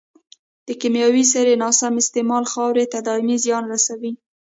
[0.67, 4.11] د کيمیاوي سرې ناسم استعمال خاورې ته دائمي زیان رسوي.